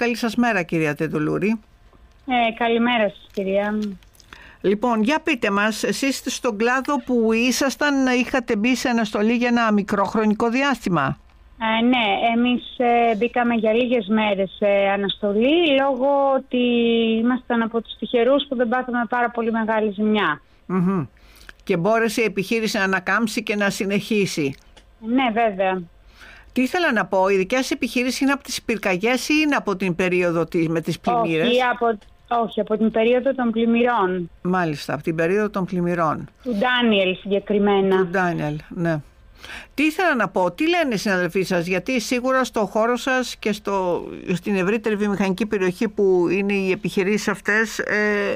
[0.00, 1.60] Καλή σας μέρα κυρία Τεντουλούρη.
[2.26, 3.78] Ε, καλημέρα σας κυρία.
[4.60, 9.72] Λοιπόν, για πείτε μας, εσείς στον κλάδο που ήσασταν είχατε μπει σε αναστολή για ένα
[9.72, 11.18] μικρό χρονικό διάστημα;
[11.60, 12.04] Ε, ναι,
[12.36, 16.58] εμείς ε, μπήκαμε για λίγες μέρες σε αναστολή λόγω ότι
[17.22, 19.94] ήμασταν από τους τυχερούς που δεν πάθαμε πάρα πολύ μεγάλη
[21.64, 24.54] Και μπόρεσε η επιχείρηση να ανακάμψει και να συνεχίσει.
[25.00, 25.82] Ναι, βέβαια.
[26.56, 29.76] Τι ήθελα να πω, η δικιά σας επιχείρηση είναι από τις πυρκαγιές ή είναι από
[29.76, 31.98] την περίοδο της, με τις πλημμύρες; Όχι από,
[32.42, 34.30] όχι, από την περίοδο των πλημμυρών.
[34.42, 36.28] Μάλιστα, από την περίοδο των πλημμυρών.
[36.42, 37.96] Του Ντάνιελ συγκεκριμένα.
[37.96, 39.00] Του Ντάνιελ, ναι.
[39.74, 43.52] Τι ήθελα να πω, τι λένε οι συναδελφοί σας, γιατί σίγουρα στο χώρο σας και
[43.52, 48.34] στο, στην ευρύτερη βιομηχανική περιοχή που είναι οι επιχειρήσεις αυτές ε,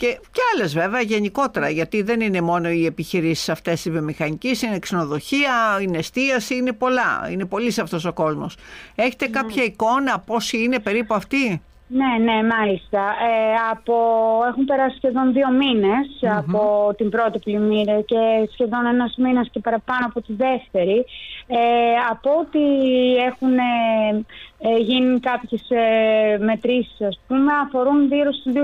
[0.00, 4.78] και, και άλλες βέβαια γενικότερα, γιατί δεν είναι μόνο οι επιχειρήσεις αυτές τη βιομηχανική, είναι
[4.78, 7.28] ξενοδοχεία, είναι εστίαση, είναι πολλά.
[7.30, 8.56] Είναι πολύ σε αυτός ο κόσμος.
[8.94, 9.32] Έχετε ναι.
[9.32, 11.62] κάποια εικόνα πόσοι είναι περίπου αυτοί.
[11.92, 13.00] Ναι, ναι, μάλιστα.
[13.00, 13.94] Ε, από,
[14.48, 15.48] έχουν περάσει σχεδόν δύο
[16.38, 21.04] από την πρώτη πλημμύρα και σχεδόν ένας μήνας και παραπάνω από τη δεύτερη.
[21.46, 21.58] Ε,
[22.10, 22.64] από ότι
[23.30, 24.24] έχουν ε,
[24.58, 28.60] ε, γίνει κάποιες ε, μετρήσεις, ας πούμε, αφορούν γύρω στους 2.000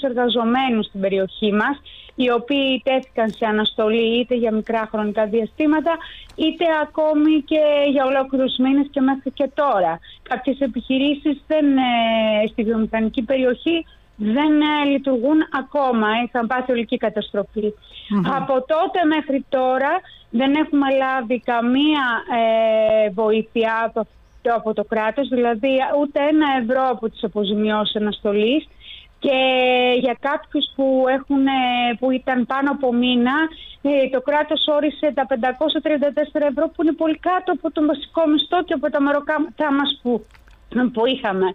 [0.00, 1.80] εργαζομένους στην περιοχή μας
[2.22, 5.92] οι οποίοι τέθηκαν σε αναστολή είτε για μικρά χρονικά διαστήματα
[6.34, 9.98] είτε ακόμη και για ολόκληρους μήνες και μέχρι και τώρα.
[10.22, 16.98] Κάποιες επιχειρήσεις δεν, ε, στη βιομηχανική περιοχή δεν ε, λειτουργούν ακόμα, είχαν πάθει ολική
[18.38, 19.92] Από τότε μέχρι τώρα
[20.30, 22.04] δεν έχουμε λάβει καμία
[22.40, 24.06] ε, βοήθεια από,
[24.54, 28.68] από το κράτος, δηλαδή ούτε ένα ευρώ από τις αποζημιώσεις αναστολής
[29.24, 29.38] και
[30.00, 33.36] για κάποιους που, έχουν, ε, που ήταν πάνω από μήνα
[33.82, 38.62] ε, το κράτος όρισε τα 534 ευρώ που είναι πολύ κάτω από τον βασικό μισθό
[38.64, 40.26] και από τα μεροκάματά μας που,
[40.92, 41.48] που ειχαμε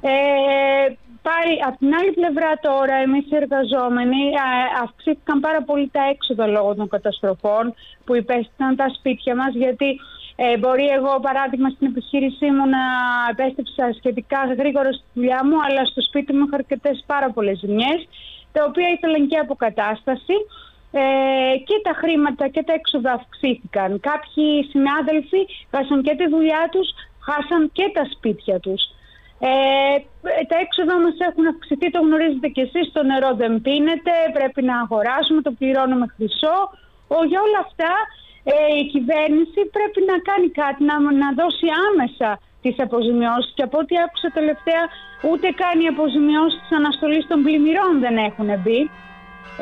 [0.00, 0.86] Ε,
[1.22, 4.22] πάρει, από την άλλη πλευρά τώρα εμείς οι εργαζόμενοι
[4.82, 7.74] αυξήθηκαν πάρα πολύ τα έξοδα λόγω των καταστροφών
[8.04, 9.98] που υπέστησαν τα σπίτια μας γιατί
[10.42, 12.82] ε, μπορεί εγώ, παράδειγμα, στην επιχείρησή μου να
[13.32, 18.00] επέστρεψα σχετικά γρήγορα στη δουλειά μου, αλλά στο σπίτι μου είχα αρκετές πάρα πολλές ζημιές,
[18.52, 20.36] τα οποία ήθελαν και αποκατάσταση.
[20.92, 21.02] Ε,
[21.66, 24.00] και τα χρήματα και τα έξοδα αυξήθηκαν.
[24.08, 26.88] Κάποιοι συνάδελφοι χάσαν και τη δουλειά τους,
[27.26, 28.82] χάσαν και τα σπίτια τους.
[29.48, 29.50] Ε,
[30.50, 34.74] τα έξοδα μας έχουν αυξηθεί, το γνωρίζετε και εσείς, το νερό δεν πίνεται, πρέπει να
[34.84, 36.58] αγοράσουμε, το πληρώνουμε χρυσό.
[37.14, 37.92] Ο, για όλα αυτά
[38.44, 42.30] ε, η κυβέρνηση πρέπει να κάνει κάτι, να, να δώσει άμεσα
[42.62, 43.52] τις αποζημιώσεις.
[43.56, 44.84] Και από ό,τι άκουσα τελευταία
[45.30, 48.80] ούτε καν οι αποζημιώσεις της αναστολής των πλημμυρών δεν έχουν μπει.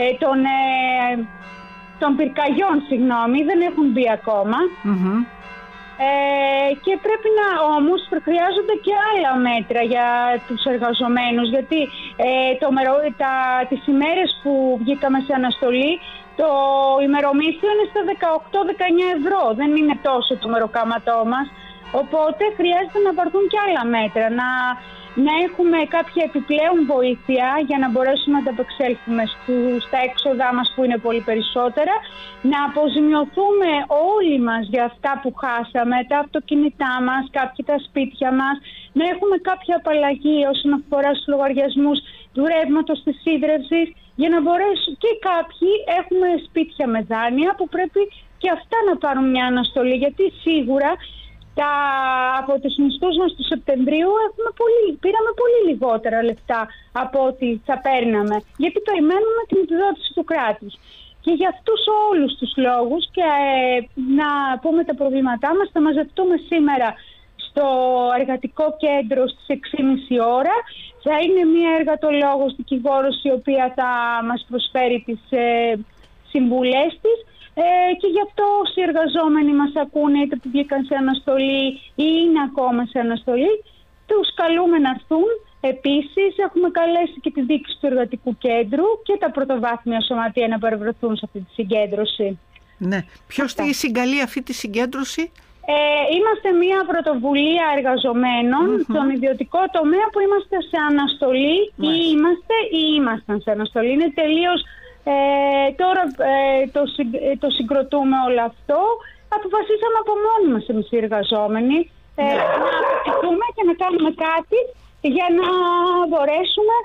[0.03, 0.59] Ε, των, ε,
[2.01, 4.07] των πυρκαγιών, συγγνώμη, δεν έχουν μπει
[6.07, 10.09] Ε, και πρέπει να όμως χρειάζονται και άλλα μέτρα για
[10.47, 11.81] τους εργαζομένους γιατί
[12.27, 12.31] ε,
[12.61, 12.69] το,
[13.23, 13.35] τα,
[13.69, 14.53] τις ημέρες που
[14.83, 15.93] βγήκαμε σε αναστολή
[16.41, 16.49] το
[17.07, 19.43] ημερομίσθιο είναι στα 18-19 ευρώ.
[19.61, 21.47] Δεν είναι τόσο το μεροκάματό μας.
[22.01, 24.27] Οπότε χρειάζεται να πάρθουν και άλλα μέτρα.
[24.41, 24.49] Να,
[25.27, 29.23] να έχουμε κάποια επιπλέον βοήθεια για να μπορέσουμε να ανταπεξέλθουμε
[29.87, 31.95] στα έξοδά μας που είναι πολύ περισσότερα.
[32.51, 33.71] Να αποζημιωθούμε
[34.15, 38.57] όλοι μας για αυτά που χάσαμε, τα αυτοκίνητά μας, κάποια τα σπίτια μας.
[38.99, 41.99] Να έχουμε κάποια απαλλαγή όσον αφορά στους λογαριασμούς
[42.35, 43.89] του ρεύματος της ίδρυυσης
[44.21, 45.71] για να μπορέσουν και κάποιοι
[46.01, 48.03] έχουμε σπίτια με δάνεια που πρέπει
[48.43, 50.91] και αυτά να πάρουν μια αναστολή γιατί σίγουρα
[51.59, 51.73] τα,
[52.41, 56.61] από τους μισθούς μας του Σεπτεμβρίου έχουμε πολύ, πήραμε πολύ λιγότερα λεφτά
[57.03, 60.75] από ό,τι θα παίρναμε γιατί περιμένουμε την επιδότηση του κράτους.
[61.25, 63.77] Και για αυτούς όλους τους λόγους και ε,
[64.21, 64.29] να
[64.63, 66.89] πούμε τα προβλήματά μας θα μαζευτούμε σήμερα
[67.47, 67.67] στο
[68.19, 69.47] εργατικό κέντρο στις
[70.19, 70.57] 6.30 ώρα
[71.03, 73.91] θα είναι μια εργατολόγος δικηγόρος η οποία θα
[74.29, 75.75] μας προσφέρει τις ε,
[76.33, 77.19] συμβουλές της
[77.55, 81.67] ε, και γι' αυτό όσοι εργαζόμενοι μας ακούνε είτε που βγήκαν σε αναστολή
[82.05, 83.53] ή είναι ακόμα σε αναστολή
[84.09, 85.29] τους καλούμε να έρθουν.
[85.61, 91.17] Επίσης έχουμε καλέσει και τη δίκηση του εργατικού κέντρου και τα πρωτοβάθμια σωματεία να παρευρεθούν
[91.17, 92.39] σε αυτή τη συγκέντρωση.
[92.79, 93.05] Ναι.
[93.27, 95.33] Ποιος τη συγκαλεί αυτή τη συγκέντρωση;
[95.75, 95.77] Ε,
[96.17, 97.67] είμαστε μια πρωτοβουλία
[98.89, 101.59] στον ιδιωτικό τομέα που είμαστε σε αναστολή
[101.91, 103.91] ή είμαστε ή ήμασταν σε αναστολή.
[103.93, 104.61] Είναι τελείως,
[105.13, 105.17] ε,
[105.83, 106.83] τώρα ε, το,
[107.31, 108.79] ε, το συγκροτούμε όλο αυτό.
[109.37, 111.79] Αποφασίσαμε από μόνοι μας εμείς οι εργαζόμενοι
[112.21, 112.35] ε, ναι.
[112.39, 114.61] να αποφασίσουμε και να κάνουμε κάτι
[115.15, 115.49] για να
[116.09, 116.77] μπορέσουμε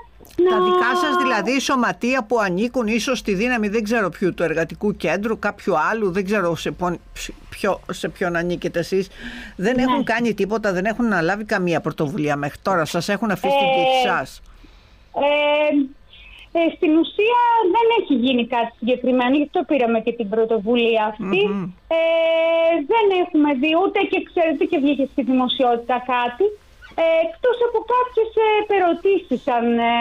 [0.50, 4.96] Τα δικά σας δηλαδή σωματεία που ανήκουν ίσως στη δύναμη δεν ξέρω ποιου του εργατικού
[4.96, 6.74] κέντρου, κάποιου άλλου, δεν ξέρω σε,
[7.48, 9.08] ποιο, σε ποιον ανήκετε εσείς,
[9.56, 10.02] δεν έχουν ναι.
[10.02, 14.08] κάνει τίποτα, δεν έχουν αναλάβει καμία πρωτοβουλία μέχρι τώρα, σας έχουν αφήσει την τύχη ε,
[14.08, 14.42] σας;
[15.14, 17.40] Ε, ε, στην ουσία
[17.74, 23.70] δεν έχει γίνει κάτι συγκεκριμένο, γι' αυτό πήραμε και την πρωτοβουλία Ε, δεν έχουμε δει
[23.84, 26.44] ούτε και ξέρετε και βγήκε στη δημοσιότητα κάτι.
[26.94, 28.30] Ε, εκτός από κάποιες
[28.76, 29.92] ερωτήσεις αν, ε,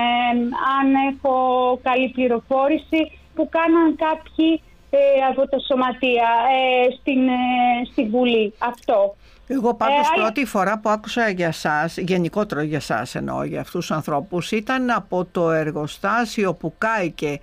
[0.78, 1.36] αν έχω
[1.84, 3.02] καλή πληροφόρηση
[3.36, 4.98] που κάναν κάποιοι ε,
[5.30, 8.54] από τα σωματεία ε, στην, ε, στην Βουλή.
[8.58, 9.16] Αυτό.
[9.48, 13.88] Εγώ πάντως ε, πρώτη φορά που άκουσα για σας, γενικότερα για σας εννοώ για αυτούς
[13.88, 17.38] τους ανθρώπους, ήταν από το εργοστάσιο που κάηκε ε,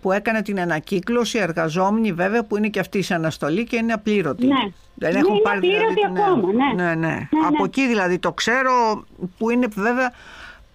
[0.00, 4.46] που έκανε την ανακύκλωση εργαζόμενοι βέβαια που είναι και αυτή σε αναστολή και είναι απλήρωτοι.
[4.46, 4.72] Ναι.
[4.94, 6.82] Δεν έχουν ναι, πάρει δηλαδή, ακόμα, ναι.
[6.82, 7.06] Ναι, ναι.
[7.06, 7.28] ναι.
[7.46, 9.04] Από εκεί δηλαδή το ξέρω
[9.38, 10.12] που είναι βέβαια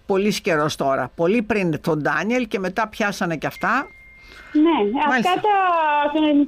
[0.06, 1.10] πολύ καιρός τώρα.
[1.16, 3.86] Πολύ πριν τον Ντάνιελ και μετά πιάσανε και αυτά.
[4.52, 4.78] Ναι,
[5.08, 5.32] Μάλιστα.
[5.32, 5.58] αυτά τα,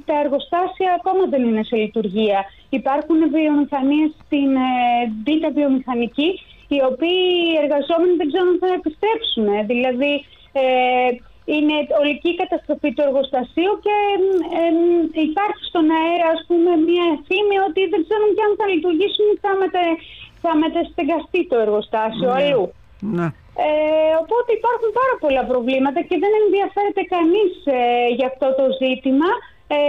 [0.05, 2.45] τα εργοστάσια ακόμα δεν είναι σε λειτουργία.
[2.69, 4.49] Υπάρχουν βιομηχανίες στην
[5.45, 6.29] ε, βιομηχανική
[6.67, 9.47] οι οποίοι οι εργαζόμενοι δεν ξέρουν αν θα επιστρέψουν.
[9.71, 10.13] Δηλαδή
[10.61, 10.63] ε,
[11.53, 13.95] είναι ολική καταστροφή του εργοστασίου και
[14.59, 14.65] ε,
[15.29, 19.35] υπάρχει στον αέρα ας πούμε μια φήμη ότι δεν ξέρουν και αν θα λειτουργήσουν ή
[19.43, 19.81] θα, μετε,
[20.43, 22.37] θα μεταστεγαστεί το εργοστάσιο ναι.
[22.37, 22.65] αλλού.
[23.17, 23.27] Ναι.
[23.65, 27.79] Ε, οπότε υπάρχουν πάρα πολλά προβλήματα και δεν ενδιαφέρεται κανείς ε,
[28.17, 29.29] για αυτό το ζήτημα.
[29.77, 29.79] Ε,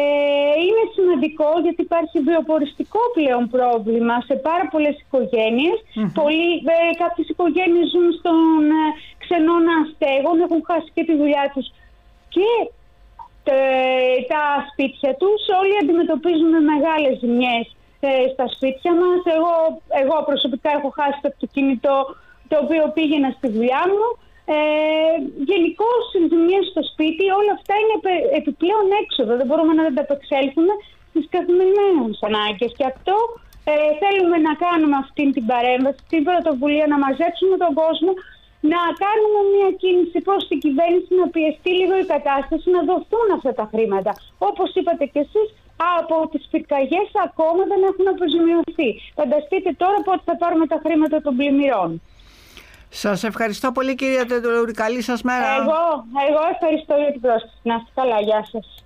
[0.67, 5.79] είναι σημαντικό γιατί υπάρχει βιοποριστικό πλέον πρόβλημα σε πάρα πολλές οικογένειες.
[5.83, 6.11] Mm-hmm.
[6.19, 8.63] Πολλοί, ε, κάποιες οικογένειες ζουν στον
[9.29, 11.67] ε, ξενώνα στέγων, έχουν χάσει και τη δουλειά τους
[12.35, 12.51] και
[14.33, 15.41] τα σπίτια τους.
[15.61, 17.67] Όλοι αντιμετωπίζουν μεγάλες ζημιές
[18.33, 19.21] στα σπίτια μας.
[19.37, 19.55] Εγώ,
[20.03, 21.93] εγώ προσωπικά έχω χάσει το αυτοκίνητο
[22.51, 24.07] το οποίο πήγαινα στη δουλειά μου.
[24.57, 24.59] Ε,
[25.51, 25.91] Γενικώ
[26.31, 27.97] ζημιές στο σπίτι, όλα αυτά είναι
[28.41, 29.33] επιπλέον έξοδο.
[29.41, 30.75] Δεν μπορούμε να ανταπεξέλθουμε
[31.11, 32.71] στις καθημερινές ανάγκες.
[32.79, 33.17] Και αυτό
[33.71, 38.11] ε, θέλουμε να κάνουμε αυτή την παρέμβαση, την πρωτοβουλία, να μαζέψουμε τον κόσμο,
[38.61, 43.53] να κάνουμε μια κίνηση προς την κυβέρνηση να πιεστεί λίγο η κατάσταση, να δοθούν αυτά
[43.61, 44.13] τα χρήματα.
[44.39, 45.49] Όπως είπατε κι εσείς,
[45.99, 48.91] από τις πυρκαγιές ακόμα δεν έχουν αποζημιωθεί.
[49.19, 52.01] Φανταστείτε τώρα πότε θα πάρουμε τα χρήματα των πλημμυρών.
[52.89, 54.73] Σας ευχαριστώ πολύ κυρία Τεντολούρη.
[54.73, 55.47] Καλή σας μέρα.
[55.61, 55.83] Εγώ,
[56.29, 57.61] εγώ ευχαριστώ για την πρόσκληση.
[57.63, 58.21] Να είστε καλά.
[58.21, 58.85] Γεια σας.